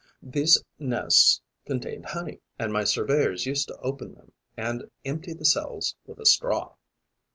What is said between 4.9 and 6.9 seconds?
empty the cells with a straw.